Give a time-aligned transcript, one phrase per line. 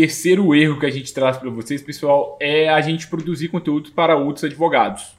[0.00, 4.16] terceiro erro que a gente traz para vocês, pessoal, é a gente produzir conteúdo para
[4.16, 5.16] outros advogados.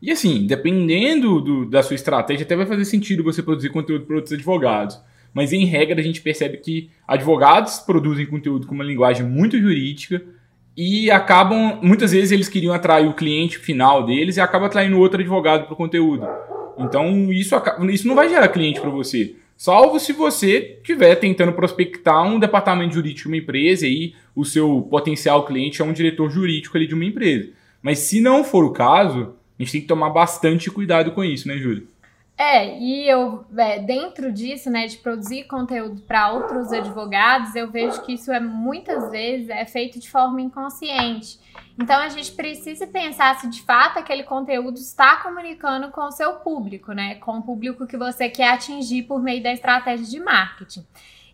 [0.00, 4.16] E assim, dependendo do, da sua estratégia, até vai fazer sentido você produzir conteúdo para
[4.16, 4.98] outros advogados.
[5.34, 10.22] Mas em regra, a gente percebe que advogados produzem conteúdo com uma linguagem muito jurídica
[10.74, 15.20] e acabam, muitas vezes eles queriam atrair o cliente final deles e acaba atraindo outro
[15.20, 16.26] advogado para o conteúdo.
[16.78, 17.54] Então isso,
[17.90, 19.36] isso não vai gerar cliente para você.
[19.56, 24.82] Salvo se você estiver tentando prospectar um departamento jurídico de uma empresa e o seu
[24.90, 27.50] potencial cliente é um diretor jurídico ali de uma empresa.
[27.80, 31.46] Mas se não for o caso, a gente tem que tomar bastante cuidado com isso,
[31.46, 31.86] né, Júlio?
[32.36, 38.02] É, e eu, é, dentro disso, né, de produzir conteúdo para outros advogados, eu vejo
[38.02, 41.38] que isso é muitas vezes é feito de forma inconsciente.
[41.78, 46.34] Então a gente precisa pensar se de fato aquele conteúdo está comunicando com o seu
[46.34, 50.84] público, né, com o público que você quer atingir por meio da estratégia de marketing.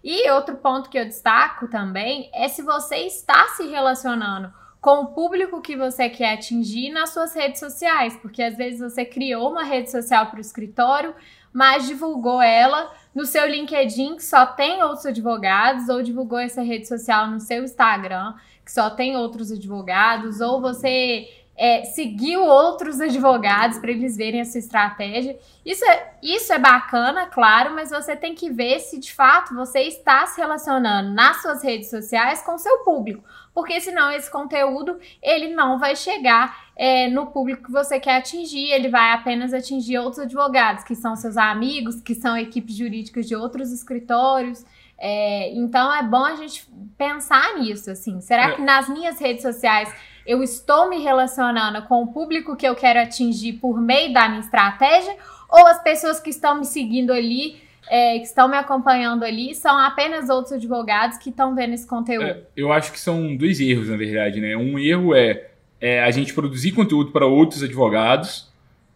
[0.05, 5.07] E outro ponto que eu destaco também é se você está se relacionando com o
[5.09, 9.63] público que você quer atingir nas suas redes sociais, porque às vezes você criou uma
[9.63, 11.15] rede social para o escritório,
[11.52, 16.88] mas divulgou ela no seu LinkedIn, que só tem outros advogados, ou divulgou essa rede
[16.88, 21.29] social no seu Instagram, que só tem outros advogados, ou você
[21.61, 25.39] é, seguiu outros advogados para eles verem a sua estratégia.
[25.63, 29.80] Isso é, isso é bacana, claro, mas você tem que ver se de fato você
[29.80, 35.55] está se relacionando nas suas redes sociais com seu público, porque senão esse conteúdo ele
[35.55, 40.21] não vai chegar é, no público que você quer atingir, ele vai apenas atingir outros
[40.21, 44.65] advogados, que são seus amigos, que são equipes jurídicas de outros escritórios.
[45.01, 48.20] É, então é bom a gente pensar nisso, assim.
[48.20, 48.52] Será é.
[48.52, 49.90] que nas minhas redes sociais
[50.26, 54.40] eu estou me relacionando com o público que eu quero atingir por meio da minha
[54.40, 55.16] estratégia,
[55.48, 57.56] ou as pessoas que estão me seguindo ali,
[57.88, 62.26] é, que estão me acompanhando ali, são apenas outros advogados que estão vendo esse conteúdo?
[62.26, 64.56] É, eu acho que são dois erros, na verdade, né?
[64.56, 65.48] Um erro é,
[65.81, 68.50] é a gente produzir conteúdo para outros advogados,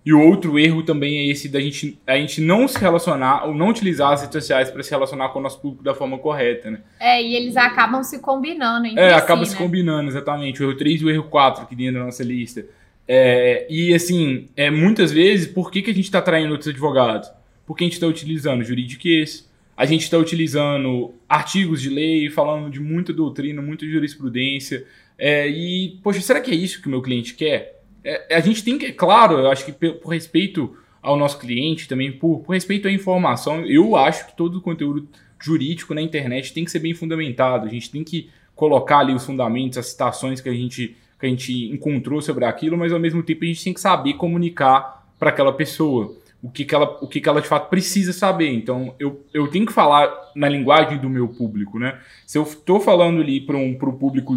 [0.04, 3.54] e o outro erro também é esse da gente, a gente não se relacionar ou
[3.54, 6.70] não utilizar as redes sociais para se relacionar com o nosso público da forma correta,
[6.70, 6.80] né?
[7.00, 9.62] É, e eles acabam se combinando entre É, acaba si, se né?
[9.62, 10.62] combinando, exatamente.
[10.62, 12.66] O erro 3 e o erro 4 que dentro da nossa lista.
[13.08, 17.30] É, e assim, é, muitas vezes, por que, que a gente está traindo outros advogados?
[17.66, 22.78] Porque a gente está utilizando juridiquês, a gente está utilizando artigos de lei, falando de
[22.78, 24.84] muita doutrina, muita jurisprudência.
[25.18, 27.82] É, e, poxa, será que é isso que o meu cliente quer?
[28.04, 31.88] É, a gente tem que, claro, eu acho que por, por respeito ao nosso cliente,
[31.88, 35.08] também por, por, respeito à informação, eu acho que todo o conteúdo
[35.40, 37.66] jurídico na internet tem que ser bem fundamentado.
[37.66, 41.28] A gente tem que colocar ali os fundamentos, as citações que a gente, que a
[41.28, 45.30] gente encontrou sobre aquilo, mas ao mesmo tempo a gente tem que saber comunicar para
[45.30, 48.50] aquela pessoa o que, que, ela, o que, que ela de fato precisa saber.
[48.50, 51.98] Então, eu, eu tenho que falar na linguagem do meu público, né?
[52.26, 54.36] Se eu estou falando ali para um pro público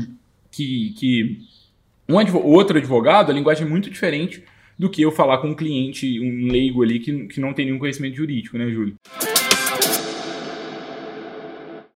[0.50, 1.40] que, que
[2.08, 4.44] um outro advogado, a linguagem é muito diferente
[4.78, 7.80] do que eu falar com um cliente, um leigo ali que, que não tem nenhum
[7.80, 8.96] conhecimento jurídico, né, Júlio?